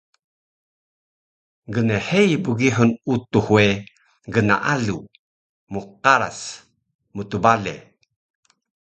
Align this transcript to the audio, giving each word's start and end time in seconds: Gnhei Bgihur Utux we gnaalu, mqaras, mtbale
Gnhei 1.73 2.31
Bgihur 2.43 2.89
Utux 3.13 3.47
we 3.53 3.65
gnaalu, 4.33 4.97
mqaras, 5.71 6.39
mtbale 7.15 7.75